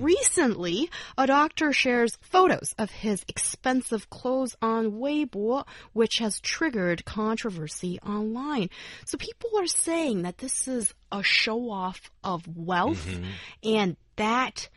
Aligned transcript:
Recently, 0.00 0.90
a 1.18 1.26
doctor 1.26 1.72
shares 1.72 2.18
photos 2.20 2.74
of 2.78 2.90
his 2.90 3.24
expensive 3.28 4.08
clothes 4.08 4.56
on 4.62 4.92
Weibo, 4.92 5.66
which 5.92 6.18
has 6.18 6.40
triggered 6.40 7.04
controversy 7.04 7.98
online. 8.00 8.70
So 9.04 9.18
people 9.18 9.50
are 9.58 9.66
saying 9.66 10.22
that 10.22 10.38
this 10.38 10.66
is 10.66 10.94
a 11.12 11.22
show 11.22 11.70
off 11.70 12.10
of 12.24 12.46
wealth 12.56 13.06
mm-hmm. 13.06 13.24
and 13.62 13.96
that 14.16 14.68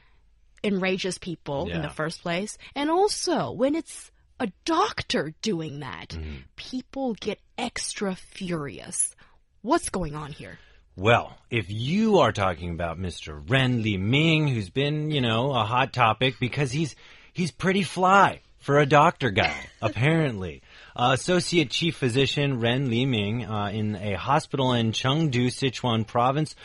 enrages 0.64 1.18
people 1.18 1.70
in 1.70 1.82
the 1.82 1.90
first 1.90 2.22
place. 2.22 2.58
And 2.76 2.90
also, 2.90 3.52
when 3.52 3.76
it's 3.76 4.12
a 4.40 4.52
doctor 4.66 5.34
doing 5.42 5.80
that, 5.80 6.10
mm-hmm. 6.10 6.38
people 6.56 7.14
get 7.16 7.40
extra 7.58 8.16
furious. 8.16 9.16
What's 9.62 9.90
going 9.90 10.16
on 10.16 10.32
here? 10.32 10.60
Well, 10.96 11.36
if 11.50 11.72
you 11.72 12.20
are 12.20 12.32
talking 12.32 12.70
about 12.70 13.00
Mr. 13.00 13.42
Ren 13.50 13.82
Li 13.82 13.98
Ming, 13.98 14.48
who's 14.48 14.70
been, 14.70 15.10
you 15.10 15.22
know, 15.22 15.52
a 15.52 15.64
hot 15.64 15.92
topic 15.92 16.36
because 16.40 16.72
he's 16.72 16.96
he's 17.34 17.50
pretty 17.50 17.82
fly 17.82 18.42
for 18.60 18.78
a 18.78 18.86
doctor 18.86 19.32
guy, 19.32 19.56
apparently. 19.82 20.62
Uh, 20.96 21.10
Associate 21.14 21.68
Chief 21.68 21.96
Physician 21.96 22.60
Ren 22.60 22.92
Li 22.92 23.08
Ming 23.08 23.44
uh, 23.44 23.72
in 23.74 23.96
a 23.96 24.14
hospital 24.14 24.74
in 24.74 24.92
Chengdu, 24.92 25.48
Sichuan 25.48 26.06
Province, 26.06 26.56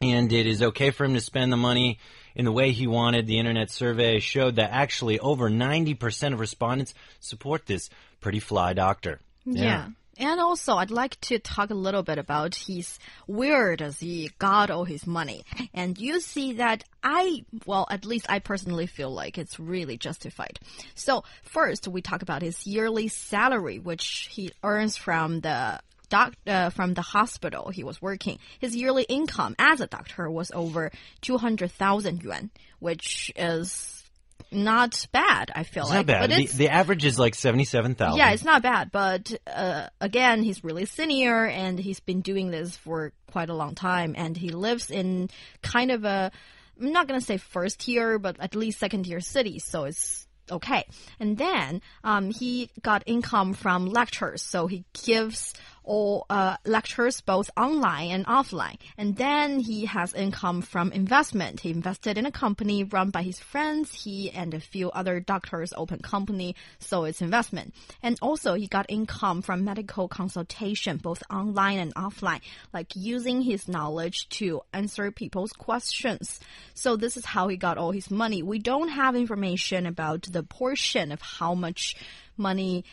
and 0.01 0.31
it 0.31 0.45
is 0.45 0.61
okay 0.61 0.91
for 0.91 1.05
him 1.05 1.13
to 1.13 1.21
spend 1.21 1.51
the 1.51 1.57
money 1.57 1.99
in 2.35 2.45
the 2.45 2.51
way 2.51 2.71
he 2.71 2.87
wanted. 2.87 3.27
The 3.27 3.39
internet 3.39 3.71
survey 3.71 4.19
showed 4.19 4.57
that 4.57 4.71
actually 4.71 5.19
over 5.19 5.49
90% 5.49 6.33
of 6.33 6.39
respondents 6.39 6.93
support 7.19 7.65
this 7.65 7.89
pretty 8.21 8.39
fly 8.39 8.73
doctor. 8.73 9.19
Yeah. 9.45 9.89
And 10.17 10.39
also, 10.39 10.75
I'd 10.75 10.91
like 10.91 11.19
to 11.21 11.39
talk 11.39 11.71
a 11.71 11.75
little 11.75 12.03
bit 12.03 12.17
about 12.17 12.55
his 12.55 12.97
where 13.25 13.75
does 13.75 13.99
he 13.99 14.31
got 14.39 14.69
all 14.69 14.85
his 14.85 15.05
money. 15.05 15.43
And 15.73 15.97
you 15.97 16.21
see 16.21 16.53
that 16.53 16.85
I, 17.03 17.43
well, 17.65 17.85
at 17.89 18.05
least 18.05 18.25
I 18.29 18.39
personally 18.39 18.87
feel 18.87 19.11
like 19.11 19.37
it's 19.37 19.59
really 19.59 19.97
justified. 19.97 20.59
So 20.95 21.25
first, 21.43 21.87
we 21.87 22.01
talk 22.01 22.21
about 22.21 22.43
his 22.43 22.65
yearly 22.65 23.09
salary, 23.09 23.79
which 23.79 24.29
he 24.31 24.51
earns 24.63 24.95
from 24.95 25.41
the 25.41 25.81
doc, 26.05 26.33
uh, 26.47 26.69
from 26.69 26.93
the 26.93 27.01
hospital 27.01 27.69
he 27.69 27.83
was 27.83 28.01
working. 28.01 28.39
His 28.59 28.75
yearly 28.75 29.03
income 29.03 29.55
as 29.59 29.81
a 29.81 29.87
doctor 29.87 30.29
was 30.29 30.51
over 30.53 30.91
200,000 31.21 32.23
yuan, 32.23 32.49
which 32.79 33.31
is 33.35 34.03
not 34.51 35.07
bad, 35.11 35.51
I 35.55 35.63
feel 35.63 35.83
It's 35.83 35.89
like. 35.91 36.07
not 36.07 36.07
bad. 36.07 36.29
But 36.29 36.35
The, 36.37 36.45
the 36.47 36.69
average 36.69 37.05
is 37.05 37.17
like 37.19 37.35
77,000. 37.35 38.17
yeah, 38.17 38.31
it's 38.31 38.43
not 38.43 38.61
bad, 38.61 38.91
but 38.91 39.33
uh, 39.47 39.87
again, 39.99 40.43
he's 40.43 40.63
really 40.63 40.85
senior 40.85 41.45
and 41.45 41.79
he's 41.79 41.99
been 41.99 42.21
doing 42.21 42.51
this 42.51 42.75
for 42.77 43.11
quite 43.31 43.49
a 43.49 43.53
long 43.55 43.75
time, 43.75 44.13
and 44.17 44.37
he 44.37 44.49
lives 44.49 44.89
in 44.91 45.29
kind 45.61 45.91
of 45.91 46.03
a 46.05 46.31
I'm 46.79 46.91
not 46.91 47.07
gonna 47.07 47.21
say 47.21 47.37
first 47.37 47.79
tier, 47.79 48.19
but 48.19 48.35
at 48.39 48.53
least 48.55 48.79
second 48.79 49.03
tier 49.03 49.21
city, 49.21 49.59
so 49.59 49.85
it's 49.85 50.27
okay. 50.51 50.85
And 51.21 51.37
then 51.37 51.81
um, 52.03 52.31
he 52.31 52.69
got 52.81 53.03
income 53.05 53.53
from 53.53 53.85
lectures, 53.87 54.41
so 54.41 54.67
he 54.67 54.83
gives 55.05 55.53
all 55.85 56.25
uh, 56.29 56.57
lectures 56.65 57.21
both 57.21 57.49
online 57.55 58.11
and 58.11 58.25
offline. 58.25 58.77
And 58.97 59.15
then 59.15 59.59
he 59.59 59.85
has 59.85 60.13
income 60.13 60.61
from 60.61 60.91
investment. 60.91 61.61
He 61.61 61.69
invested 61.69 62.17
in 62.17 62.25
a 62.25 62.31
company 62.31 62.83
run 62.83 63.09
by 63.11 63.23
his 63.23 63.39
friends. 63.39 63.93
He 63.93 64.31
and 64.31 64.53
a 64.53 64.59
few 64.59 64.91
other 64.91 65.19
doctors 65.19 65.73
open 65.77 65.99
company, 65.99 66.55
so 66.79 67.05
it's 67.05 67.21
investment. 67.21 67.73
And 68.03 68.17
also 68.21 68.55
he 68.55 68.67
got 68.67 68.85
income 68.89 69.41
from 69.41 69.63
medical 69.63 70.07
consultation, 70.07 70.97
both 70.97 71.23
online 71.29 71.79
and 71.79 71.95
offline, 71.95 72.41
like 72.73 72.95
using 72.95 73.41
his 73.41 73.67
knowledge 73.67 74.27
to 74.29 74.61
answer 74.73 75.11
people's 75.11 75.53
questions. 75.53 76.39
So 76.73 76.95
this 76.95 77.17
is 77.17 77.25
how 77.25 77.47
he 77.47 77.57
got 77.57 77.77
all 77.77 77.91
his 77.91 78.11
money. 78.11 78.43
We 78.43 78.59
don't 78.59 78.89
have 78.89 79.15
information 79.15 79.85
about 79.85 80.23
the 80.23 80.43
portion 80.43 81.11
of 81.11 81.21
how 81.21 81.53
much 81.53 81.95
money 82.37 82.83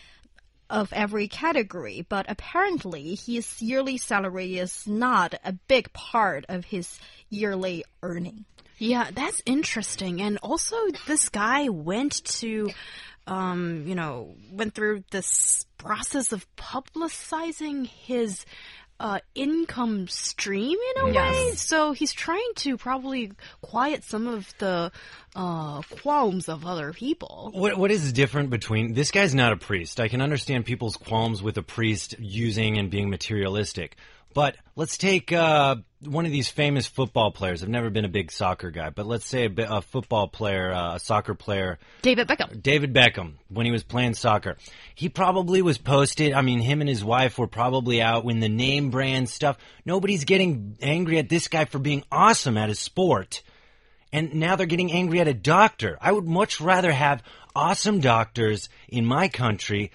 of 0.72 0.91
every 0.94 1.28
category, 1.28 2.05
but 2.09 2.25
apparently 2.28 3.15
his 3.15 3.60
yearly 3.60 3.99
salary 3.99 4.59
is 4.59 4.87
not 4.87 5.34
a 5.44 5.53
big 5.53 5.93
part 5.93 6.47
of 6.49 6.65
his 6.65 6.99
yearly 7.28 7.84
earning. 8.03 8.47
Yeah, 8.78 9.10
that's 9.15 9.43
interesting. 9.44 10.22
And 10.22 10.38
also, 10.43 10.77
this 11.06 11.28
guy 11.28 11.69
went 11.69 12.25
to, 12.41 12.71
um, 13.27 13.84
you 13.87 13.94
know, 13.94 14.34
went 14.50 14.75
through 14.75 15.05
this 15.10 15.66
process 15.77 16.33
of 16.33 16.47
publicizing 16.56 17.87
his 17.87 18.47
uh, 19.00 19.19
income 19.34 20.08
stream 20.08 20.78
in 20.97 21.03
a 21.03 21.12
way. 21.12 21.53
So 21.54 21.92
he's 21.92 22.12
trying 22.12 22.53
to 22.56 22.76
probably 22.76 23.32
quiet 23.60 24.04
some 24.04 24.26
of 24.26 24.53
the 24.58 24.92
uh, 25.34 25.82
qualms 25.82 26.48
of 26.48 26.66
other 26.66 26.92
people. 26.92 27.50
What 27.54 27.76
what 27.76 27.91
is 27.91 28.12
different 28.12 28.50
between 28.50 28.94
this 28.94 29.10
guy's 29.10 29.34
not 29.34 29.53
a 29.53 29.56
priest. 29.56 30.00
I 30.00 30.08
can 30.08 30.20
understand 30.20 30.64
people's 30.64 30.97
qualms 30.97 31.42
with 31.42 31.56
a 31.58 31.62
priest 31.62 32.14
using 32.19 32.78
and 32.78 32.91
being 32.91 33.10
materialistic. 33.10 33.97
But 34.34 34.56
let's 34.76 34.97
take 34.97 35.32
uh, 35.32 35.76
one 36.00 36.26
of 36.26 36.32
these 36.32 36.48
famous 36.48 36.87
football 36.87 37.31
players. 37.31 37.62
I've 37.62 37.69
never 37.69 37.91
been 37.91 38.04
a 38.04 38.09
big 38.09 38.32
soccer 38.32 38.70
guy, 38.70 38.91
but 38.91 39.06
let's 39.06 39.26
say 39.26 39.47
a, 39.47 39.76
a 39.76 39.82
football 39.82 40.28
player, 40.28 40.72
uh, 40.72 40.97
a 40.97 41.00
soccer 41.00 41.34
player, 41.34 41.78
David 42.03 42.28
Beckham. 42.28 42.62
David 42.62 42.92
Beckham, 42.92 43.34
when 43.48 43.66
he 43.66 43.72
was 43.72 43.82
playing 43.82 44.15
soccer, 44.15 44.56
he 44.94 45.09
probably 45.09 45.62
was 45.62 45.78
posted. 45.78 46.32
I 46.32 46.42
mean, 46.42 46.60
him 46.60 46.81
and 46.81 46.88
his 46.88 47.04
wife 47.04 47.38
were 47.38 47.47
probably 47.47 48.00
out 48.03 48.25
when 48.25 48.41
the 48.41 48.48
name 48.48 48.91
brand 48.91 49.28
stuff. 49.28 49.59
Nobody's 49.84 50.25
getting 50.25 50.76
angry 50.81 51.19
at 51.19 51.28
this 51.28 51.48
guy 51.48 51.65
for 51.65 51.78
being 51.78 52.04
awesome 52.10 52.56
at 52.56 52.69
his 52.69 52.78
sport. 52.78 53.42
And 54.12 54.34
now 54.34 54.56
they're 54.56 54.66
getting 54.66 54.92
angry 54.92 55.21
at 55.21 55.28
a 55.28 55.34
doctor. 55.34 55.97
I 56.00 56.12
would 56.12 56.26
much 56.26 56.60
rather 56.60 56.92
have 56.92 57.22
awesome 57.56 58.00
doctors 58.00 58.69
in 58.88 59.06
my 59.06 59.28
country 59.28 59.91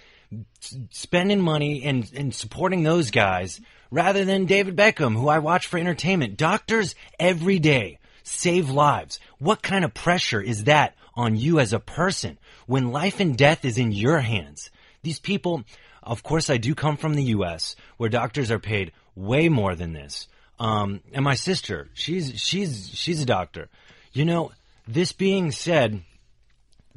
spending 0.89 1.39
money 1.39 1.83
and, 1.83 2.11
and 2.15 2.33
supporting 2.33 2.83
those 2.83 3.11
guys 3.11 3.61
rather 3.91 4.25
than 4.25 4.45
David 4.45 4.75
Beckham, 4.75 5.15
who 5.15 5.27
I 5.27 5.39
watch 5.39 5.67
for 5.67 5.77
entertainment. 5.77 6.37
Doctors 6.37 6.95
every 7.19 7.59
day 7.59 7.99
save 8.23 8.69
lives. 8.69 9.19
What 9.39 9.61
kind 9.61 9.85
of 9.85 9.93
pressure 9.93 10.41
is 10.41 10.65
that 10.65 10.95
on 11.15 11.35
you 11.35 11.59
as 11.59 11.73
a 11.73 11.79
person 11.79 12.37
when 12.65 12.91
life 12.91 13.19
and 13.19 13.37
death 13.37 13.65
is 13.65 13.77
in 13.77 13.91
your 13.91 14.19
hands? 14.19 14.69
These 15.03 15.19
people, 15.19 15.63
of 16.03 16.23
course, 16.23 16.49
I 16.49 16.57
do 16.57 16.75
come 16.75 16.97
from 16.97 17.13
the 17.13 17.23
U.S. 17.23 17.75
where 17.97 18.09
doctors 18.09 18.51
are 18.51 18.59
paid 18.59 18.91
way 19.15 19.49
more 19.49 19.75
than 19.75 19.93
this. 19.93 20.27
Um, 20.59 21.01
and 21.13 21.23
my 21.23 21.35
sister, 21.35 21.87
she's 21.93 22.39
she's 22.41 22.89
she's 22.93 23.21
a 23.21 23.25
doctor. 23.25 23.69
You 24.11 24.25
know, 24.25 24.51
this 24.87 25.11
being 25.11 25.51
said, 25.51 26.01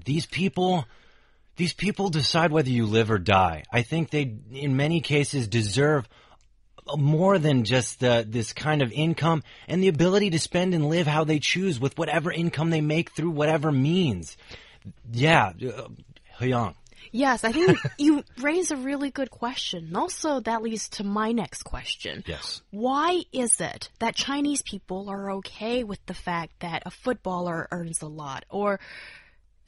these 0.04 0.26
people 0.26 0.86
these 1.56 1.74
people 1.74 2.08
decide 2.08 2.52
whether 2.52 2.70
you 2.70 2.86
live 2.86 3.10
or 3.10 3.18
die. 3.18 3.64
I 3.70 3.82
think 3.82 4.10
they 4.10 4.34
in 4.50 4.76
many 4.76 5.02
cases 5.02 5.46
deserve 5.46 6.08
more 6.96 7.38
than 7.38 7.64
just 7.64 8.00
this 8.00 8.52
kind 8.52 8.82
of 8.82 8.92
income 8.92 9.42
and 9.68 9.82
the 9.82 9.88
ability 9.88 10.30
to 10.30 10.38
spend 10.38 10.74
and 10.74 10.88
live 10.88 11.06
how 11.06 11.24
they 11.24 11.38
choose 11.38 11.80
with 11.80 11.98
whatever 11.98 12.30
income 12.32 12.70
they 12.70 12.80
make 12.80 13.12
through 13.12 13.30
whatever 13.30 13.72
means. 13.72 14.36
Yeah, 15.12 15.48
uh, 15.48 15.88
Hyung. 16.38 16.74
Yes, 17.12 17.44
I 17.44 17.52
think 17.52 17.78
you 17.98 18.24
raise 18.38 18.70
a 18.70 18.76
really 18.76 19.10
good 19.10 19.30
question. 19.30 19.94
Also, 19.96 20.40
that 20.40 20.62
leads 20.62 20.88
to 20.90 21.04
my 21.04 21.32
next 21.32 21.64
question. 21.64 22.22
Yes. 22.26 22.62
Why 22.70 23.22
is 23.32 23.60
it 23.60 23.90
that 23.98 24.14
Chinese 24.14 24.62
people 24.62 25.08
are 25.10 25.32
okay 25.32 25.82
with 25.84 26.04
the 26.06 26.14
fact 26.14 26.60
that 26.60 26.84
a 26.86 26.90
footballer 26.90 27.68
earns 27.70 28.02
a 28.02 28.06
lot? 28.06 28.44
Or 28.48 28.80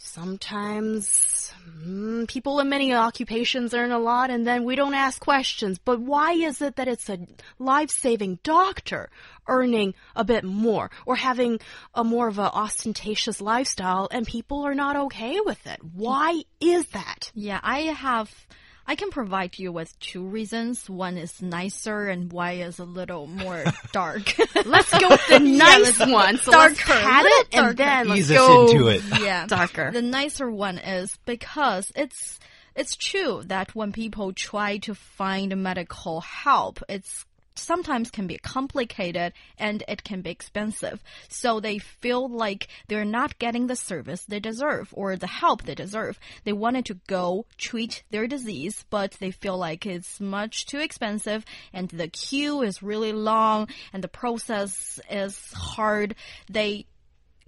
sometimes 0.04 1.52
mm, 1.80 2.26
people 2.26 2.58
in 2.58 2.68
many 2.68 2.92
occupations 2.92 3.72
earn 3.72 3.92
a 3.92 3.98
lot 3.98 4.30
and 4.30 4.44
then 4.44 4.64
we 4.64 4.74
don't 4.74 4.94
ask 4.94 5.20
questions. 5.20 5.78
But 5.78 6.00
why 6.00 6.32
is 6.32 6.60
it 6.60 6.76
that 6.76 6.88
it's 6.88 7.08
a 7.08 7.18
life 7.58 7.90
saving 7.90 8.40
doctor 8.42 9.10
earning 9.46 9.94
a 10.16 10.24
bit 10.24 10.44
more 10.44 10.90
or 11.06 11.16
having 11.16 11.60
a 11.94 12.02
more 12.02 12.26
of 12.26 12.38
an 12.38 12.50
ostentatious 12.52 13.40
lifestyle 13.40 14.08
and 14.10 14.26
people 14.26 14.66
are 14.66 14.74
not 14.74 14.96
okay 14.96 15.38
with 15.40 15.64
it? 15.66 15.78
Why 15.94 16.42
is 16.60 16.86
that? 16.88 17.30
Yeah, 17.34 17.60
I 17.62 17.78
have. 17.80 18.46
I 18.86 18.96
can 18.96 19.10
provide 19.10 19.58
you 19.58 19.70
with 19.72 19.98
two 20.00 20.24
reasons. 20.24 20.90
One 20.90 21.16
is 21.16 21.40
nicer, 21.40 22.08
and 22.08 22.32
why 22.32 22.52
is 22.54 22.78
a 22.78 22.84
little 22.84 23.26
more 23.26 23.64
dark. 23.92 24.34
Let's 24.64 24.96
go 24.98 25.08
with 25.10 25.26
the 25.28 25.38
nice 25.40 25.98
let's- 26.00 26.12
one. 26.12 26.36
So 26.38 26.50
let's 26.50 26.76
darker, 26.78 27.00
pat 27.00 27.24
it 27.26 27.46
and 27.52 27.76
then 27.76 28.08
let's 28.08 28.20
Ease 28.20 28.30
us 28.32 28.36
go 28.36 28.68
into 28.68 28.88
it. 28.88 29.02
yeah, 29.20 29.46
darker. 29.48 29.90
The 29.92 30.02
nicer 30.02 30.50
one 30.50 30.78
is 30.78 31.16
because 31.24 31.92
it's 31.94 32.38
it's 32.74 32.96
true 32.96 33.42
that 33.46 33.74
when 33.74 33.92
people 33.92 34.32
try 34.32 34.78
to 34.78 34.94
find 34.94 35.54
medical 35.62 36.20
help, 36.22 36.80
it's 36.88 37.24
sometimes 37.54 38.10
can 38.10 38.26
be 38.26 38.38
complicated 38.38 39.32
and 39.58 39.82
it 39.88 40.04
can 40.04 40.20
be 40.20 40.30
expensive. 40.30 41.02
So 41.28 41.60
they 41.60 41.78
feel 41.78 42.28
like 42.28 42.68
they're 42.88 43.04
not 43.04 43.38
getting 43.38 43.66
the 43.66 43.76
service 43.76 44.24
they 44.24 44.40
deserve 44.40 44.88
or 44.92 45.16
the 45.16 45.26
help 45.26 45.62
they 45.62 45.74
deserve. 45.74 46.18
They 46.44 46.52
wanted 46.52 46.86
to 46.86 47.00
go 47.06 47.46
treat 47.58 48.02
their 48.10 48.26
disease, 48.26 48.84
but 48.90 49.12
they 49.20 49.30
feel 49.30 49.56
like 49.56 49.86
it's 49.86 50.20
much 50.20 50.66
too 50.66 50.78
expensive 50.78 51.44
and 51.72 51.88
the 51.88 52.08
queue 52.08 52.62
is 52.62 52.82
really 52.82 53.12
long 53.12 53.68
and 53.92 54.02
the 54.02 54.08
process 54.08 55.00
is 55.10 55.52
hard. 55.52 56.14
They 56.48 56.86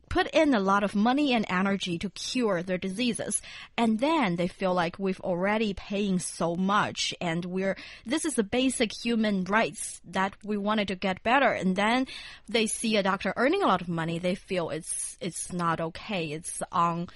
put 0.08 0.26
in 0.28 0.54
a 0.54 0.60
lot 0.60 0.84
of 0.84 0.94
money 0.94 1.32
and 1.32 1.44
energy 1.48 1.98
to 1.98 2.10
cure 2.10 2.62
their 2.62 2.78
diseases 2.78 3.42
and 3.76 3.98
then 3.98 4.36
they 4.36 4.48
feel 4.48 4.74
like 4.74 4.98
we've 4.98 5.20
already 5.20 5.74
paying 5.74 6.18
so 6.18 6.54
much 6.56 7.14
and 7.20 7.44
we're 7.44 7.76
this 8.06 8.24
is 8.24 8.34
the 8.34 8.42
basic 8.42 8.90
human 8.92 9.44
rights 9.44 10.00
that 10.04 10.34
we 10.44 10.56
wanted 10.56 10.88
to 10.88 10.94
get 10.94 11.22
better 11.22 11.50
and 11.50 11.76
then 11.76 12.06
they 12.48 12.66
see 12.66 12.96
a 12.96 13.02
doctor 13.02 13.32
earning 13.36 13.62
a 13.62 13.66
lot 13.66 13.80
of 13.80 13.88
money 13.88 14.18
they 14.18 14.34
feel 14.34 14.70
it's 14.70 15.16
it's 15.20 15.52
not 15.52 15.80
okay 15.80 16.32
it's 16.32 16.62
on 16.72 17.08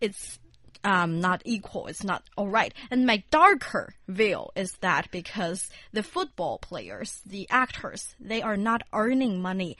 it's 0.00 0.38
um, 0.84 1.20
not 1.20 1.42
equal. 1.44 1.86
It's 1.86 2.04
not 2.04 2.24
all 2.36 2.48
right. 2.48 2.74
And 2.90 3.06
my 3.06 3.22
darker 3.30 3.94
view 4.08 4.46
is 4.56 4.72
that 4.80 5.10
because 5.10 5.70
the 5.92 6.02
football 6.02 6.58
players, 6.58 7.20
the 7.24 7.46
actors, 7.50 8.14
they 8.20 8.42
are 8.42 8.56
not 8.56 8.82
earning 8.92 9.40
money 9.40 9.76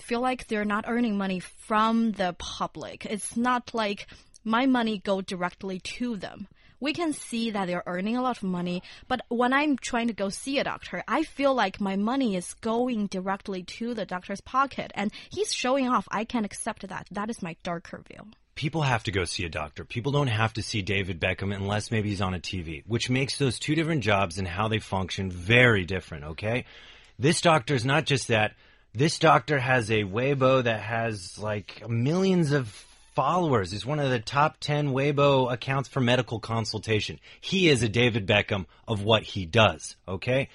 feel 0.00 0.20
like 0.20 0.46
they're 0.46 0.64
not 0.64 0.84
earning 0.88 1.16
money 1.16 1.40
from 1.40 2.12
the 2.12 2.34
public. 2.38 3.04
It's 3.06 3.36
not 3.36 3.74
like 3.74 4.06
my 4.44 4.66
money 4.66 4.98
go 4.98 5.20
directly 5.20 5.80
to 5.80 6.16
them. 6.16 6.48
We 6.80 6.92
can 6.92 7.12
see 7.12 7.50
that 7.50 7.66
they're 7.66 7.82
earning 7.86 8.16
a 8.16 8.22
lot 8.22 8.36
of 8.36 8.44
money, 8.44 8.84
but 9.08 9.22
when 9.28 9.52
I'm 9.52 9.76
trying 9.76 10.06
to 10.06 10.12
go 10.12 10.28
see 10.28 10.60
a 10.60 10.64
doctor, 10.64 11.02
I 11.08 11.24
feel 11.24 11.52
like 11.52 11.80
my 11.80 11.96
money 11.96 12.36
is 12.36 12.54
going 12.54 13.08
directly 13.08 13.64
to 13.64 13.94
the 13.94 14.06
doctor's 14.06 14.40
pocket 14.40 14.92
and 14.94 15.10
he's 15.28 15.52
showing 15.52 15.88
off. 15.88 16.06
I 16.10 16.24
can 16.24 16.44
accept 16.44 16.86
that. 16.88 17.08
That 17.10 17.30
is 17.30 17.42
my 17.42 17.56
darker 17.64 18.00
view. 18.08 18.30
people 18.58 18.82
have 18.82 19.04
to 19.04 19.12
go 19.12 19.24
see 19.24 19.44
a 19.44 19.48
doctor. 19.48 19.84
People 19.84 20.10
don't 20.10 20.26
have 20.26 20.52
to 20.54 20.62
see 20.62 20.82
David 20.82 21.20
Beckham 21.20 21.54
unless 21.54 21.92
maybe 21.92 22.08
he's 22.08 22.20
on 22.20 22.34
a 22.34 22.40
TV, 22.40 22.82
which 22.88 23.08
makes 23.08 23.38
those 23.38 23.56
two 23.58 23.76
different 23.76 24.02
jobs 24.02 24.36
and 24.36 24.48
how 24.48 24.66
they 24.66 24.80
function 24.80 25.30
very 25.30 25.84
different, 25.84 26.24
okay? 26.24 26.64
This 27.20 27.40
doctor 27.40 27.74
is 27.74 27.84
not 27.84 28.04
just 28.04 28.28
that. 28.28 28.54
This 28.94 29.18
doctor 29.18 29.58
has 29.58 29.90
a 29.90 30.04
Weibo 30.04 30.64
that 30.64 30.80
has 30.80 31.38
like 31.38 31.88
millions 31.88 32.52
of 32.52 32.68
followers. 33.14 33.70
He's 33.72 33.84
one 33.84 34.00
of 34.00 34.10
the 34.10 34.20
top 34.20 34.58
10 34.60 34.90
Weibo 34.90 35.52
accounts 35.52 35.88
for 35.88 36.00
medical 36.00 36.38
consultation. 36.38 37.18
He 37.40 37.68
is 37.68 37.82
a 37.82 37.88
David 37.88 38.26
Beckham 38.26 38.66
of 38.86 39.02
what 39.02 39.22
he 39.22 39.44
does, 39.44 39.96
okay? 40.06 40.48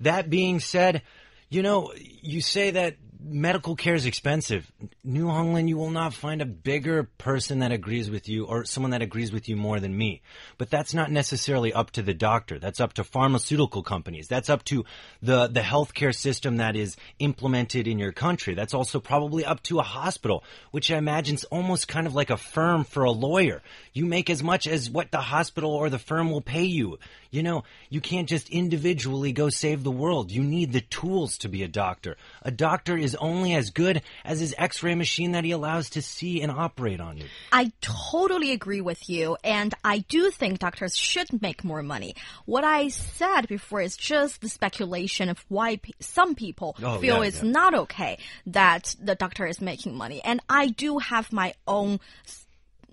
That 0.00 0.28
being 0.28 0.60
said, 0.60 1.02
you 1.48 1.62
know, 1.62 1.92
you 1.96 2.40
say 2.40 2.72
that 2.72 2.96
medical 3.20 3.74
care 3.74 3.94
is 3.94 4.06
expensive. 4.06 4.70
Niu 5.02 5.26
Honglin, 5.26 5.68
you 5.68 5.76
will 5.76 5.90
not 5.90 6.14
find 6.14 6.40
a 6.40 6.46
bigger 6.46 7.04
person 7.18 7.60
that 7.60 7.72
agrees 7.72 8.10
with 8.10 8.28
you 8.28 8.44
or 8.46 8.64
someone 8.64 8.92
that 8.92 9.02
agrees 9.02 9.32
with 9.32 9.48
you 9.48 9.56
more 9.56 9.80
than 9.80 9.96
me. 9.96 10.22
But 10.56 10.70
that's 10.70 10.94
not 10.94 11.10
necessarily 11.10 11.72
up 11.72 11.90
to 11.92 12.02
the 12.02 12.14
doctor. 12.14 12.58
That's 12.58 12.80
up 12.80 12.92
to 12.94 13.04
pharmaceutical 13.04 13.82
companies. 13.82 14.28
That's 14.28 14.48
up 14.48 14.64
to 14.64 14.84
the, 15.20 15.48
the 15.48 15.60
healthcare 15.60 16.14
system 16.14 16.58
that 16.58 16.76
is 16.76 16.96
implemented 17.18 17.88
in 17.88 17.98
your 17.98 18.12
country. 18.12 18.54
That's 18.54 18.74
also 18.74 19.00
probably 19.00 19.44
up 19.44 19.62
to 19.64 19.80
a 19.80 19.82
hospital, 19.82 20.44
which 20.70 20.90
I 20.90 20.96
imagine 20.96 21.34
is 21.34 21.44
almost 21.44 21.88
kind 21.88 22.06
of 22.06 22.14
like 22.14 22.30
a 22.30 22.36
firm 22.36 22.84
for 22.84 23.04
a 23.04 23.10
lawyer. 23.10 23.62
You 23.92 24.06
make 24.06 24.30
as 24.30 24.42
much 24.42 24.66
as 24.66 24.90
what 24.90 25.10
the 25.10 25.20
hospital 25.20 25.72
or 25.72 25.90
the 25.90 25.98
firm 25.98 26.30
will 26.30 26.40
pay 26.40 26.64
you. 26.64 26.98
You 27.30 27.42
know, 27.42 27.64
you 27.90 28.00
can't 28.00 28.28
just 28.28 28.48
individually 28.48 29.32
go 29.32 29.50
save 29.50 29.84
the 29.84 29.90
world. 29.90 30.30
You 30.30 30.42
need 30.42 30.72
the 30.72 30.80
tools 30.80 31.36
to 31.38 31.48
be 31.48 31.62
a 31.62 31.68
doctor. 31.68 32.16
A 32.42 32.50
doctor 32.50 32.96
is 32.96 33.14
only 33.16 33.54
as 33.54 33.70
good 33.70 34.02
as 34.24 34.40
his 34.40 34.54
x-ray 34.56 34.94
machine 34.94 35.32
that 35.32 35.44
he 35.44 35.50
allows 35.50 35.90
to 35.90 36.02
see 36.02 36.40
and 36.40 36.50
operate 36.50 37.00
on 37.00 37.18
you. 37.18 37.26
I 37.52 37.70
totally 37.80 38.52
agree 38.52 38.80
with 38.80 39.08
you, 39.10 39.36
and 39.44 39.74
I 39.84 39.98
do 39.98 40.30
think 40.30 40.58
doctors 40.58 40.96
should 40.96 41.42
make 41.42 41.64
more 41.64 41.82
money. 41.82 42.14
What 42.46 42.64
I 42.64 42.88
said 42.88 43.46
before 43.48 43.82
is 43.82 43.96
just 43.96 44.40
the 44.40 44.48
speculation 44.48 45.28
of 45.28 45.44
why 45.48 45.76
pe 45.76 45.92
some 46.00 46.34
people 46.34 46.76
Oh, 46.82 46.98
feel 46.98 47.16
yeah, 47.22 47.28
it's 47.28 47.42
yeah. 47.42 47.50
not 47.50 47.74
okay 47.74 48.18
that 48.46 48.94
the 49.02 49.14
doctor 49.14 49.46
is 49.46 49.60
making 49.60 49.96
money. 49.96 50.22
And 50.24 50.40
I 50.48 50.68
do 50.68 50.98
have 50.98 51.32
my 51.32 51.54
own 51.66 52.00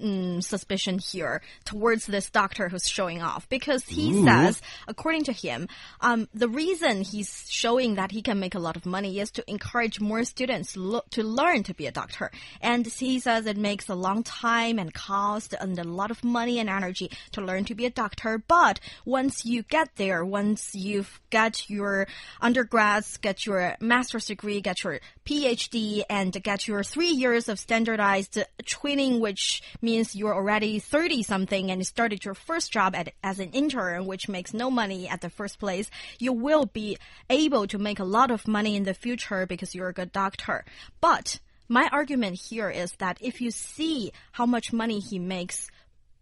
mm, 0.01 0.43
suspicion 0.43 0.99
here 0.99 1.41
towards 1.63 2.05
this 2.05 2.29
doctor 2.29 2.69
who's 2.69 2.87
showing 2.87 3.21
off 3.21 3.47
because 3.49 3.83
he 3.85 4.23
says, 4.23 4.61
according 4.87 5.23
to 5.25 5.31
him, 5.31 5.67
um, 6.01 6.27
the 6.33 6.49
reason 6.49 7.01
he's 7.01 7.45
showing 7.49 7.95
that 7.95 8.11
he 8.11 8.21
can 8.21 8.39
make 8.39 8.55
a 8.55 8.59
lot 8.59 8.75
of 8.75 8.85
money 8.85 9.19
is 9.19 9.31
to 9.31 9.49
encourage 9.49 9.99
more 9.99 10.23
students 10.23 10.73
to 10.73 11.23
learn 11.23 11.63
to 11.63 11.73
be 11.73 11.87
a 11.87 11.91
doctor. 11.91 12.31
And 12.61 12.85
he 12.85 13.19
says 13.19 13.45
it 13.45 13.57
makes 13.57 13.89
a 13.89 13.95
long 13.95 14.23
time 14.23 14.79
and 14.79 14.93
cost 14.93 15.53
and 15.59 15.77
a 15.77 15.83
lot 15.83 16.11
of 16.11 16.23
money 16.23 16.59
and 16.59 16.69
energy 16.69 17.11
to 17.31 17.41
learn 17.41 17.65
to 17.65 17.75
be 17.75 17.85
a 17.85 17.89
doctor. 17.89 18.37
But 18.47 18.79
once 19.05 19.45
you 19.45 19.63
get 19.63 19.95
there, 19.95 20.25
once 20.25 20.75
you've 20.75 21.19
got 21.29 21.69
your 21.69 22.07
undergrads, 22.41 23.17
get 23.17 23.45
your 23.45 23.75
master's 23.79 24.25
degree, 24.25 24.61
get 24.61 24.83
your 24.83 24.99
PhD, 25.25 26.03
and 26.09 26.31
get 26.43 26.67
your 26.67 26.83
three 26.83 27.09
years 27.09 27.49
of 27.49 27.59
standardized 27.59 28.39
training, 28.65 29.19
which 29.19 29.61
means 29.85 30.15
you're 30.15 30.35
already 30.35 30.79
30 30.79 31.23
something 31.23 31.71
and 31.71 31.79
you 31.79 31.85
started 31.85 32.25
your 32.25 32.33
first 32.33 32.73
job 32.73 32.95
at, 32.95 33.13
as 33.23 33.39
an 33.39 33.51
intern, 33.51 34.05
which 34.05 34.27
makes 34.27 34.53
no 34.53 34.69
money 34.69 35.07
at 35.07 35.21
the 35.21 35.29
first 35.29 35.59
place, 35.59 35.89
you 36.19 36.33
will 36.33 36.65
be 36.65 36.97
able 37.29 37.67
to 37.67 37.77
make 37.77 37.99
a 37.99 38.03
lot 38.03 38.31
of 38.31 38.47
money 38.47 38.75
in 38.75 38.83
the 38.83 38.93
future 38.93 39.45
because 39.45 39.73
you're 39.73 39.89
a 39.89 39.93
good 39.93 40.11
doctor. 40.11 40.65
But 40.99 41.39
my 41.69 41.87
argument 41.91 42.39
here 42.49 42.69
is 42.69 42.91
that 42.97 43.17
if 43.21 43.39
you 43.39 43.51
see 43.51 44.11
how 44.33 44.45
much 44.45 44.73
money 44.73 44.99
he 44.99 45.19
makes 45.19 45.69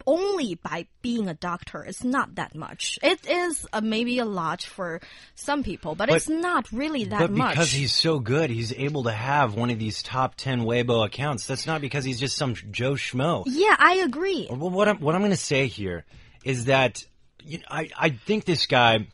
only 0.05 0.55
by 0.55 0.87
being 1.01 1.27
a 1.27 1.33
doctor, 1.33 1.83
it's 1.83 2.03
not 2.03 2.35
that 2.35 2.55
much. 2.55 2.99
It 3.01 3.27
is 3.27 3.67
uh, 3.73 3.81
maybe 3.81 4.19
a 4.19 4.25
lot 4.25 4.61
for 4.61 5.01
some 5.35 5.63
people, 5.63 5.95
but, 5.95 6.09
it's 6.09 6.29
not 6.29 6.71
really 6.71 7.05
that 7.05 7.19
but 7.19 7.31
much. 7.31 7.51
because 7.51 7.71
he's 7.71 7.93
so 7.93 8.19
good, 8.19 8.49
he's 8.49 8.73
able 8.73 9.03
to 9.03 9.11
have 9.11 9.55
one 9.55 9.69
of 9.69 9.79
these 9.79 10.03
top 10.03 10.35
10 10.35 10.61
Weibo 10.61 11.05
accounts. 11.05 11.47
That's 11.47 11.65
not 11.65 11.81
because 11.81 12.05
he's 12.05 12.19
just 12.19 12.37
some 12.37 12.55
Joe 12.55 12.93
Schmo. 12.93 13.43
yeah, 13.47 13.75
I 13.77 13.95
agree. 14.05 14.47
Well, 14.49 14.69
what 14.69 14.87
I'm 14.87 14.99
what 14.99 15.15
I'm 15.15 15.21
going 15.21 15.31
to 15.31 15.37
say 15.37 15.67
here 15.67 16.05
is 16.43 16.65
that 16.65 17.03
you 17.43 17.59
know, 17.59 17.65
I 17.69 17.89
I 17.97 18.09
think 18.09 18.45
this 18.45 18.67
guy, 18.67 19.07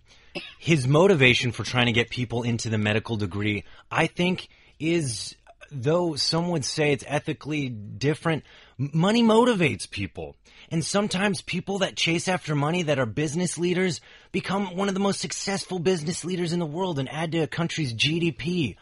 his 0.58 0.88
motivation 0.88 1.52
for 1.52 1.64
trying 1.64 1.88
to 1.88 1.92
get 1.92 2.10
people 2.10 2.44
into 2.44 2.70
the 2.70 2.78
medical 2.78 3.16
degree, 3.16 3.64
I 3.92 4.08
think 4.08 4.50
is 4.80 5.36
though 5.72 6.16
some 6.16 6.50
would 6.50 6.66
say 6.66 6.92
it's 6.92 7.04
ethically 7.08 7.70
different. 7.70 8.44
Money 8.80 9.22
motivates 9.22 9.90
people. 9.90 10.38
And 10.72 10.86
sometimes 10.86 11.42
people 11.42 11.80
that 11.80 11.98
chase 11.98 12.30
after 12.30 12.56
money 12.56 12.84
that 12.84 12.98
are 12.98 13.06
business 13.06 13.58
leaders 13.58 14.00
become 14.32 14.78
one 14.78 14.88
of 14.88 14.94
the 14.94 15.00
most 15.02 15.20
successful 15.20 15.80
business 15.80 16.24
leaders 16.24 16.54
in 16.54 16.60
the 16.60 16.66
world 16.66 16.98
and 16.98 17.10
add 17.12 17.34
to 17.34 17.40
a 17.40 17.48
country's 17.48 17.94
GDP. 17.94 18.78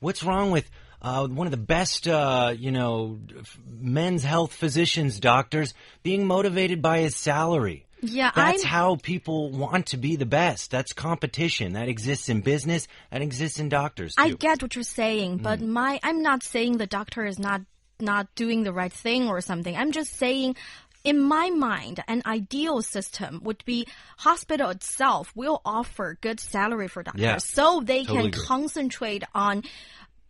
What's 0.00 0.22
wrong 0.22 0.50
with 0.50 0.70
uh, 1.00 1.26
one 1.26 1.46
of 1.46 1.50
the 1.52 1.56
best, 1.56 2.06
uh, 2.06 2.52
you 2.54 2.70
know, 2.70 3.18
men's 3.66 4.22
health 4.22 4.52
physicians, 4.52 5.18
doctors, 5.18 5.72
being 6.02 6.26
motivated 6.26 6.82
by 6.82 6.98
his 6.98 7.16
salary? 7.16 7.86
Yeah, 8.02 8.32
That's 8.34 8.62
I'm- 8.64 8.70
how 8.70 8.96
people 8.96 9.50
want 9.50 9.86
to 9.88 9.96
be 9.96 10.16
the 10.16 10.26
best. 10.26 10.70
That's 10.70 10.92
competition. 10.92 11.74
That 11.74 11.88
exists 11.88 12.28
in 12.28 12.40
business. 12.40 12.88
That 13.10 13.22
exists 13.22 13.58
in 13.58 13.68
doctors 13.70 14.14
too. 14.16 14.22
I 14.22 14.30
get 14.30 14.62
what 14.62 14.74
you're 14.74 14.84
saying, 14.84 15.38
but 15.38 15.60
my 15.60 16.00
I'm 16.02 16.22
not 16.22 16.42
saying 16.42 16.76
the 16.78 16.86
doctor 16.86 17.24
is 17.26 17.38
not 17.38 17.60
not 18.00 18.34
doing 18.34 18.62
the 18.62 18.72
right 18.72 18.92
thing 18.92 19.28
or 19.28 19.40
something. 19.40 19.76
I'm 19.76 19.92
just 19.92 20.16
saying 20.16 20.56
in 21.02 21.18
my 21.18 21.48
mind, 21.48 22.04
an 22.08 22.20
ideal 22.26 22.82
system 22.82 23.40
would 23.42 23.64
be 23.64 23.86
hospital 24.18 24.68
itself 24.68 25.32
will 25.34 25.62
offer 25.64 26.18
good 26.20 26.38
salary 26.38 26.88
for 26.88 27.02
doctors, 27.02 27.22
Yeah. 27.22 27.38
so 27.38 27.80
they 27.82 28.04
Totally 28.04 28.18
can 28.18 28.26
agree. 28.28 28.44
concentrate 28.46 29.24
on 29.34 29.62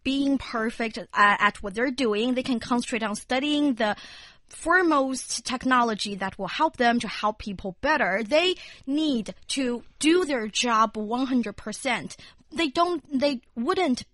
being 0.05 0.39
perfect 0.39 0.97
uh, 0.97 1.05
at 1.13 1.61
what 1.63 1.75
they're 1.75 1.91
doing. 1.91 2.35
They 2.35 2.45
can 2.45 2.61
concentrate 2.61 3.03
on 3.03 3.17
studying 3.17 3.75
the 3.75 3.97
foremost 4.49 5.45
technology 5.45 6.15
that 6.17 6.39
will 6.39 6.49
help 6.49 6.77
them 6.77 7.01
to 7.01 7.09
help 7.09 7.39
people 7.39 7.77
better. 7.81 8.23
They 8.25 8.55
need 8.87 9.35
to 9.49 9.83
do 9.99 10.25
their 10.25 10.49
job 10.49 10.95
100%. 10.95 12.17
They 12.53 12.69
don't, 12.69 13.03
they 13.21 13.41
wouldn't 13.55 14.05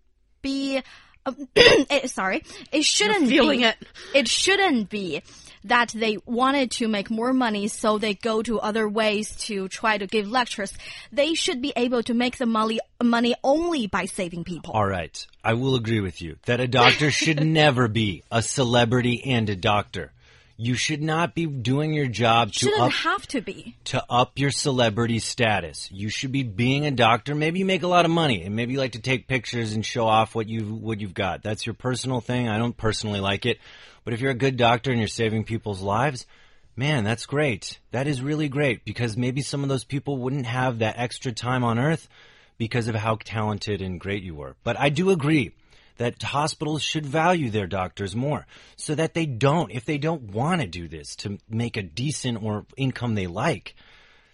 be, 0.43 0.83
um, 1.27 1.49
eh, 1.57 2.07
sorry, 2.07 2.43
it 2.73 2.85
shouldn't 2.85 3.29
feeling 3.29 3.61
be, 3.61 3.67
it. 3.67 3.77
it 4.15 4.29
shouldn't 4.29 4.89
be 4.89 5.23
that 5.67 5.93
they 5.95 6.19
wanted 6.27 6.71
to 6.71 6.89
make 6.89 7.11
more 7.11 7.33
money, 7.33 7.69
so 7.69 7.99
they 7.99 8.15
go 8.15 8.43
to 8.43 8.61
other 8.61 8.89
ways 8.89 9.35
to 9.37 9.69
try 9.69 9.99
to 9.99 10.07
give 10.07 10.31
lectures. 10.31 10.73
They 11.13 11.35
should 11.35 11.61
be 11.61 11.73
able 11.77 12.03
to 12.05 12.15
make 12.15 12.39
the 12.39 12.47
money, 12.47 12.79
money 13.03 13.35
only 13.43 13.87
by 13.89 14.07
saving 14.07 14.45
people. 14.45 14.73
All 14.75 14.87
right. 14.87 15.27
I 15.43 15.55
will 15.55 15.75
agree 15.75 16.01
with 16.01 16.23
you 16.23 16.37
that 16.47 16.61
a 16.61 16.69
doctor 16.69 17.11
should 17.11 17.45
never 17.47 17.89
be 17.89 18.23
a 18.31 18.43
celebrity 18.43 19.23
and 19.25 19.49
a 19.51 19.57
doctor. 19.57 20.13
You 20.59 20.75
should 20.75 21.03
not 21.03 21.35
be 21.35 21.45
doing 21.45 21.93
your 21.93 22.07
job 22.07 22.53
to 22.53 22.59
Shouldn't 22.61 22.81
up 22.81 22.93
have 22.93 23.27
to 23.29 23.43
be. 23.43 23.77
to 23.85 24.03
up 24.09 24.39
your 24.39 24.51
celebrity 24.51 25.19
status. 25.19 25.91
You 25.93 26.09
should 26.09 26.33
be 26.33 26.43
being 26.45 26.87
a 26.87 26.91
doctor. 26.91 27.35
Maybe 27.35 27.59
you 27.59 27.67
make 27.67 27.83
a 27.83 27.89
lot 27.89 28.07
of 28.07 28.11
money 28.11 28.43
and 28.43 28.57
maybe 28.57 28.73
you 28.73 28.79
like 28.79 28.93
to 28.93 29.01
take 29.01 29.29
pictures 29.29 29.75
and 29.75 29.85
show 29.85 30.07
off 30.07 30.35
what 30.35 30.49
you 30.49 30.63
what 30.63 31.01
you've 31.01 31.13
got. 31.15 31.43
That's 31.43 31.67
your 31.67 31.75
personal 31.75 32.21
thing. 32.23 32.49
I 32.49 32.57
don't 32.59 32.77
personally 32.77 33.21
like 33.21 33.45
it. 33.45 33.59
But 34.05 34.15
if 34.15 34.21
you're 34.21 34.31
a 34.31 34.35
good 34.35 34.57
doctor 34.57 34.91
and 34.91 34.99
you're 34.99 35.09
saving 35.09 35.45
people's 35.45 35.83
lives, 35.83 36.27
man, 36.75 37.05
that's 37.05 37.27
great. 37.27 37.79
That 37.91 38.07
is 38.07 38.23
really 38.23 38.49
great 38.49 38.85
because 38.85 39.17
maybe 39.17 39.43
some 39.43 39.63
of 39.63 39.69
those 39.69 39.85
people 39.85 40.17
wouldn't 40.17 40.47
have 40.47 40.79
that 40.79 40.99
extra 40.99 41.33
time 41.33 41.65
on 41.65 41.79
earth 41.79 42.09
because 42.57 42.89
of 42.89 42.95
how 42.95 43.19
talented 43.23 43.83
and 43.83 44.01
great 44.01 44.23
you 44.23 44.35
were. 44.35 44.57
But 44.65 44.81
I 44.81 44.89
do 44.89 45.11
agree 45.11 45.53
that 45.99 46.23
hospitals 46.23 46.83
should 46.83 47.07
value 47.07 47.51
their 47.51 47.67
doctors 47.67 48.15
more 48.15 48.47
so 48.77 48.95
that 48.95 49.15
they 49.15 49.27
don't, 49.27 49.73
if 49.73 49.85
they 49.85 49.99
don't 49.99 50.31
want 50.33 50.61
to 50.61 50.67
do 50.67 50.89
this 50.89 51.17
to 51.17 51.39
make 51.49 51.77
a 51.77 51.83
decent 51.83 52.43
or 52.43 52.67
income 52.77 53.15
they 53.15 53.27
like, 53.27 53.75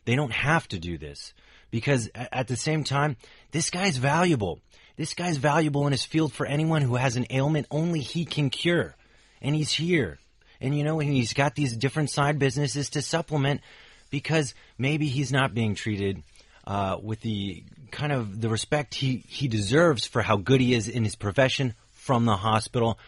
they 0.05 0.17
don't 0.17 0.33
have 0.33 0.67
to 0.69 0.79
do 0.79 0.99
this 0.99 1.33
because 1.71 2.11
at 2.15 2.49
the 2.49 2.57
same 2.57 2.85
time, 2.85 3.17
this 3.51 3.71
guy's 3.71 3.97
valuable. 3.97 4.61
This 4.97 5.15
guy's 5.15 5.39
valuable 5.39 5.87
in 5.87 5.93
his 5.93 6.05
field 6.05 6.33
for 6.33 6.47
anyone 6.47 6.83
who 6.83 6.97
has 6.97 7.17
an 7.17 7.27
ailment 7.31 7.67
only 7.71 8.01
he 8.01 8.25
can 8.25 8.51
cure. 8.51 8.95
And 9.41 9.55
he's 9.55 9.73
here. 9.73 10.19
And 10.61 10.77
you 10.77 10.85
know, 10.85 11.01
and 11.01 11.13
he's 11.13 11.33
got 11.33 11.55
these 11.55 11.77
different 11.77 12.11
side 12.11 12.39
businesses 12.39 12.91
to 12.91 13.03
supplement 13.03 13.63
because 14.11 14.55
maybe 14.79 15.09
he's 15.09 15.33
not 15.33 15.55
being 15.55 15.75
treated 15.75 16.23
uh, 16.67 16.97
with 17.03 17.21
the 17.21 17.65
kind 17.91 18.13
of 18.13 18.41
the 18.41 18.49
respect 18.49 18.95
he, 18.95 19.25
he 19.29 19.49
deserves 19.49 20.07
for 20.07 20.23
how 20.23 20.37
good 20.37 20.61
he 20.61 20.75
is 20.75 20.89
in 20.89 21.05
his 21.05 21.17
profession 21.17 21.75
from 21.91 22.25
the 22.25 22.37
hospital. 22.37 22.99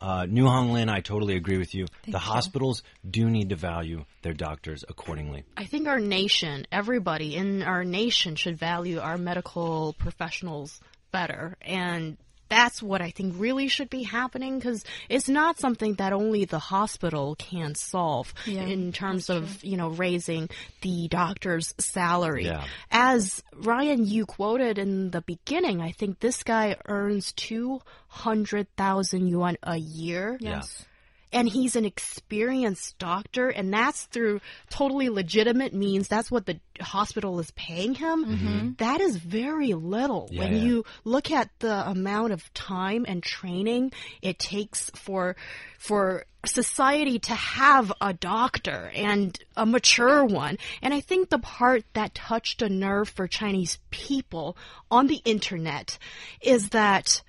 Uh, 0.00 0.26
Niu 0.28 0.44
Honglin, 0.44 0.90
I 0.90 1.00
totally 1.00 1.36
agree 1.36 1.56
with 1.56 1.74
you. 1.74 1.86
the 2.06 2.18
hospitals 2.18 2.82
do 3.08 3.30
need 3.30 3.48
to 3.48 3.56
value 3.56 4.04
their 4.22 4.34
doctors 4.34 4.84
accordingly. 4.86 5.44
I 5.56 5.64
think 5.64 5.88
our 5.88 6.00
nation, 6.00 6.66
everybody 6.70 7.34
in 7.34 7.62
our 7.62 7.82
nation 7.82 8.36
should 8.36 8.58
value 8.58 8.98
our 9.00 9.16
medical 9.16 9.94
professionals 9.94 10.80
better. 11.12 11.56
And 11.62 12.18
that's 12.48 12.82
what 12.82 13.00
I 13.00 13.10
think 13.10 13.34
really 13.38 13.68
should 13.68 13.90
be 13.90 14.02
happening 14.02 14.58
because 14.58 14.84
it's 15.08 15.28
not 15.28 15.58
something 15.58 15.94
that 15.94 16.12
only 16.12 16.44
the 16.44 16.58
hospital 16.58 17.34
can 17.36 17.74
solve 17.74 18.32
Yeah, 18.46 18.62
in 18.62 18.92
terms 18.92 19.30
of, 19.30 19.62
you 19.64 19.76
know, 19.76 19.88
raising 19.88 20.48
the 20.82 21.08
doctor's 21.08 21.74
salary. 21.78 22.46
Yeah. 22.46 22.64
As 22.90 23.42
Ryan, 23.54 24.04
you 24.06 24.26
quoted 24.26 24.78
in 24.78 25.10
the 25.10 25.22
beginning, 25.22 25.80
I 25.80 25.92
think 25.92 26.20
this 26.20 26.42
guy 26.42 26.76
earns 26.86 27.32
200,000 27.32 29.26
yuan 29.26 29.56
a 29.62 29.76
year 29.76 30.36
Yes. 30.40 30.84
And 31.32 31.48
he's 31.48 31.76
an 31.76 31.84
experienced 31.84 32.98
doctor 32.98 33.48
and 33.48 33.72
that's 33.72 34.04
through 34.04 34.40
totally 34.70 35.08
legitimate 35.08 35.74
means. 35.74 36.08
That's 36.08 36.30
what 36.30 36.46
the 36.46 36.60
hospital 36.80 37.38
is 37.40 37.50
paying 37.52 37.94
him. 37.94 38.24
Mm-hmm. 38.24 38.46
Mm-hmm. 38.46 38.70
That 38.78 39.00
is 39.00 39.16
very 39.16 39.74
little. 39.74 40.28
Yeah, 40.30 40.40
when 40.40 40.54
yeah. 40.54 40.62
you 40.62 40.84
look 41.04 41.30
at 41.30 41.50
the 41.58 41.88
amount 41.88 42.32
of 42.32 42.52
time 42.54 43.04
and 43.08 43.22
training 43.22 43.92
it 44.22 44.38
takes 44.38 44.90
for 44.90 45.36
for 45.78 46.24
society 46.44 47.18
to 47.18 47.34
have 47.34 47.92
a 48.00 48.12
doctor 48.12 48.92
and 48.94 49.36
a 49.56 49.66
mature 49.66 50.24
one. 50.24 50.58
And 50.80 50.94
i 50.94 51.00
think 51.00 51.28
the 51.28 51.38
part 51.38 51.84
that 51.94 52.14
touched 52.14 52.62
a 52.62 52.68
nerve 52.68 53.08
for 53.08 53.26
chinese 53.26 53.78
people 53.90 54.56
on 54.90 55.08
the 55.08 55.20
internet 55.24 55.98
is 56.40 56.70
that 56.70 57.22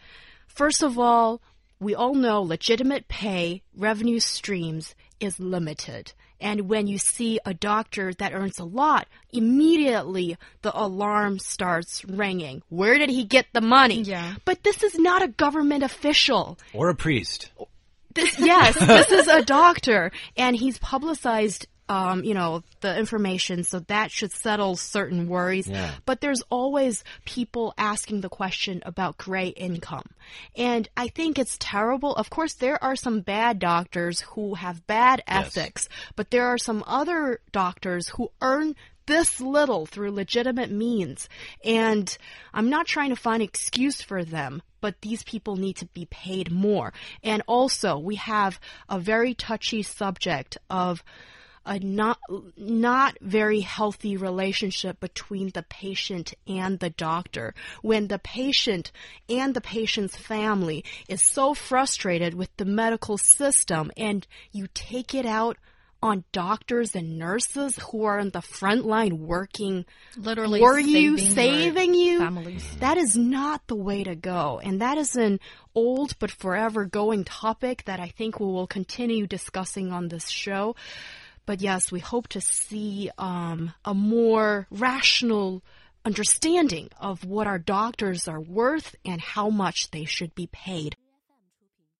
First 0.58 0.82
of 0.82 0.98
all, 0.98 1.40
we 1.80 1.96
all 1.96 2.16
know 2.16 2.42
legitimate 2.42 3.08
pay, 3.08 3.62
revenue 3.76 4.20
streams 4.20 4.96
is 5.20 5.40
limited. 5.40 6.14
And 6.40 6.70
when 6.70 6.88
you 6.88 6.98
see 6.98 7.40
a 7.46 7.54
doctor 7.54 8.14
that 8.14 8.34
earns 8.34 8.60
a 8.60 8.64
lot, 8.64 9.08
immediately 9.32 10.38
the 10.62 10.78
alarm 10.80 11.40
starts 11.40 12.06
ringing. 12.06 12.62
Where 12.70 12.98
did 12.98 13.10
he 13.10 13.24
get 13.24 13.48
the 13.54 13.62
money? 13.62 14.02
Yeah. 14.02 14.36
But 14.46 14.64
this 14.64 14.84
is 14.84 15.00
not 15.00 15.24
a 15.24 15.28
government 15.28 15.84
official. 15.84 16.60
Or 16.74 16.90
a 16.90 16.96
priest. 16.96 17.52
This, 18.14 18.40
yes, 18.40 18.78
this 18.78 19.12
is 19.12 19.28
a 19.28 19.46
doctor, 19.46 20.12
and 20.36 20.56
he's 20.56 20.80
publicized, 20.80 21.68
um, 21.90 22.24
you 22.24 22.34
know, 22.34 22.64
the 22.82 22.98
information, 22.98 23.64
so 23.64 23.80
that 23.80 24.12
should 24.12 24.32
settle 24.32 24.76
certain 24.76 25.28
worries. 25.28 25.68
Yeah. 25.68 25.92
But 26.06 26.22
there's 26.22 26.42
always 26.50 27.04
people 27.26 27.74
asking 27.78 28.22
the 28.22 28.30
question 28.30 28.82
about 28.86 29.18
gray 29.18 29.48
income, 29.48 30.06
and 30.56 30.88
I 30.98 31.08
think 31.08 31.40
it's 31.40 31.58
terrible. 31.60 32.14
Of 32.16 32.30
course, 32.30 32.54
there 32.56 32.84
are 32.84 32.96
some 32.96 33.22
bad 33.22 33.60
doctors 33.60 34.22
who 34.22 34.56
have 34.56 34.86
bad 34.88 35.22
Yes. 35.28 35.58
ethics, 35.58 35.90
but 36.16 36.32
there 36.32 36.48
are 36.48 36.58
some 36.58 36.84
other 36.88 37.40
doctors 37.52 38.10
who 38.10 38.32
earn 38.42 38.76
this 39.06 39.40
little 39.40 39.86
through 39.86 40.12
legitimate 40.12 40.70
means. 40.70 41.30
And 41.64 42.16
I'm 42.54 42.70
not 42.70 42.88
trying 42.88 43.10
to 43.10 43.16
find 43.16 43.42
an 43.42 43.48
excuse 43.48 44.02
for 44.02 44.26
them, 44.26 44.62
but 44.82 45.00
these 45.02 45.24
people 45.24 45.56
need 45.56 45.78
to 45.78 45.86
be 45.86 46.06
paid 46.12 46.52
more. 46.52 46.92
And 47.24 47.42
also, 47.48 47.98
we 47.98 48.16
have 48.16 48.60
a 48.90 49.00
very 49.00 49.34
touchy 49.34 49.82
subject 49.82 50.58
of 50.70 51.04
a 51.68 51.80
not 51.80 52.18
not 52.56 53.18
very 53.22 53.60
healthy 53.60 54.18
relationship 54.18 55.00
between 55.00 55.50
the 55.50 55.64
patient 55.64 56.34
and 56.48 56.80
the 56.80 56.90
doctor 56.90 57.54
when 57.82 58.08
the 58.08 58.20
patient 58.20 58.92
and 59.30 59.54
the 59.54 59.62
patient's 59.62 60.16
family 60.16 60.84
is 61.08 61.22
so 61.28 61.54
frustrated 61.54 62.34
with 62.34 62.56
the 62.58 62.66
medical 62.66 63.18
system 63.18 63.92
and 63.98 64.26
you 64.52 64.68
take 64.74 65.14
it 65.14 65.26
out 65.26 65.58
on 66.02 66.24
doctors 66.32 66.96
and 66.96 67.18
nurses 67.18 67.78
who 67.78 68.04
are 68.04 68.20
on 68.20 68.30
the 68.30 68.42
front 68.42 68.86
line 68.86 69.26
working 69.26 69.84
Literally 70.16 70.60
for 70.60 70.80
you, 70.80 71.18
saving 71.18 71.34
saving 71.36 71.94
you. 71.96 72.20
families. 72.20 72.78
That 72.80 72.98
is 72.98 73.18
not 73.18 73.66
the 73.68 73.76
way 73.76 74.04
to 74.04 74.16
go. 74.16 74.62
And 74.64 74.82
that 74.82 74.98
is 75.00 75.16
an 75.16 75.40
old 75.74 76.18
but 76.20 76.30
forever 76.30 76.86
going 76.86 77.24
topic 77.24 77.84
that 77.86 78.00
I 78.00 78.10
think 78.10 78.40
we 78.40 78.46
will 78.46 78.68
continue 78.68 79.26
discussing 79.26 79.92
on 79.92 80.08
this 80.10 80.30
show. 80.30 80.76
But 81.48 81.62
yes, 81.62 81.92
we 81.94 82.02
hope 82.02 82.28
to 82.30 82.42
see 82.42 83.10
um, 83.18 83.74
a 83.86 83.94
more 83.94 84.68
rational 84.70 85.64
understanding 86.04 86.90
of 87.00 87.24
what 87.24 87.48
our 87.48 87.58
doctors 87.58 88.28
are 88.28 88.42
worth 88.42 88.96
and 89.06 89.22
how 89.22 89.50
much 89.50 89.90
they 89.92 90.04
should 90.04 90.36
be 90.36 90.48
paid. 90.48 90.96